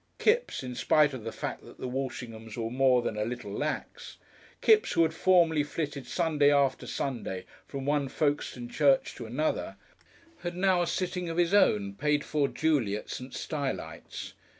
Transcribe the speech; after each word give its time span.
Kipps 0.17 0.63
in 0.63 0.73
spite 0.73 1.13
of 1.13 1.23
the 1.23 1.31
fact 1.31 1.63
that 1.63 1.77
the 1.77 1.87
Walshinghams 1.87 2.57
were 2.57 2.71
more 2.71 3.03
than 3.03 3.17
a 3.17 3.23
little 3.23 3.51
lax 3.51 4.17
Kipps, 4.59 4.93
who 4.93 5.03
had 5.03 5.13
formerly 5.13 5.61
flitted 5.61 6.07
Sunday 6.07 6.51
after 6.51 6.87
Sunday 6.87 7.45
from 7.67 7.85
one 7.85 8.07
Folkestone 8.09 8.67
church 8.67 9.13
to 9.13 9.27
another, 9.27 9.75
had 10.39 10.55
now 10.55 10.81
a 10.81 10.87
sitting 10.87 11.29
of 11.29 11.37
his 11.37 11.53
own, 11.53 11.93
paid 11.93 12.23
for 12.23 12.47
duly 12.47 12.95
at 12.95 13.11
Saint 13.11 13.35
Stylites. 13.35 14.33